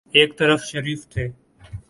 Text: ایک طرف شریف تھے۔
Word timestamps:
ایک 0.15 0.37
طرف 0.37 0.63
شریف 0.63 1.07
تھے۔ 1.07 1.27